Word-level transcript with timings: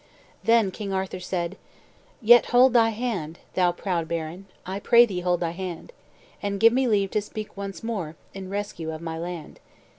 Then 0.43 0.71
King 0.71 0.91
Arthur 0.91 1.19
said: 1.19 1.57
"Yet 2.23 2.47
hold 2.47 2.73
thy 2.73 2.89
hand, 2.89 3.37
thou 3.53 3.71
proud 3.71 4.07
baron, 4.07 4.47
I 4.65 4.79
pray 4.79 5.05
thee 5.05 5.19
hold 5.19 5.41
thy 5.41 5.51
hand, 5.51 5.93
And 6.41 6.59
give 6.59 6.73
me 6.73 6.87
leave 6.87 7.11
to 7.11 7.21
speak 7.21 7.55
once 7.55 7.83
more, 7.83 8.15
In 8.33 8.49
rescue 8.49 8.91
of 8.91 9.01
my 9.03 9.19
land. 9.19 9.59